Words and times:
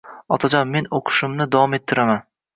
Otajon, 0.37 0.71
men 0.75 0.87
o`qishimni 1.01 1.49
davom 1.59 1.79
ettiraman 1.81 2.27